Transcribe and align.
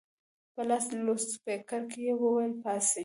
په 0.53 0.61
لاسي 0.69 0.95
لوډسپیکر 1.05 1.81
کې 1.91 1.99
یې 2.07 2.13
وویل 2.21 2.53
پاڅئ. 2.61 2.99